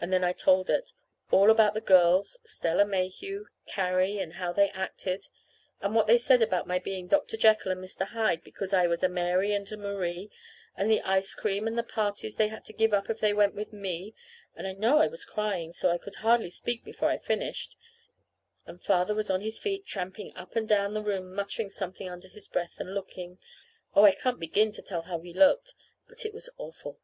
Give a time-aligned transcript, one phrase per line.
[0.00, 0.92] And then I told it
[1.30, 5.28] all about the girls, Stella Mayhew, Carrie, and how they acted,
[5.80, 7.36] and what they said about my being Dr.
[7.36, 8.08] Jekyll and Mr.
[8.08, 10.32] Hyde because I was a Mary and a Marie,
[10.76, 13.54] and the ice cream, and the parties they had to give up if they went
[13.54, 14.16] with me.
[14.56, 17.76] And I know I was crying so I could hardly speak before I finished;
[18.66, 22.26] and Father was on his feet tramping up and down the room muttering something under
[22.26, 23.38] his breath, and looking
[23.94, 25.74] oh, I can't begin to tell how he looked.
[26.08, 26.98] But it was awful.